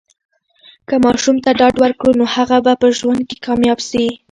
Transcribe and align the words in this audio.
که 0.87 0.95
ماشوم 1.05 1.37
ته 1.43 1.49
ډاډ 1.59 1.75
ورکړو، 1.79 2.11
نو 2.19 2.25
هغه 2.35 2.57
به 2.65 2.73
په 2.81 2.87
ژوند 2.97 3.21
کې 3.29 3.35
کامیاب 3.45 3.79
سي. 3.89 4.05